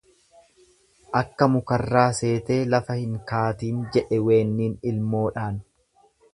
Akka 1.19 1.47
mukarraa 1.55 2.07
seetee 2.21 2.59
lafa 2.73 2.97
hin 3.03 3.13
kaatiin 3.35 3.87
jedhe 3.99 4.21
weenniin 4.31 4.77
ilmoodhaan. 4.93 5.65